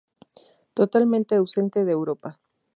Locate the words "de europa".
1.85-2.39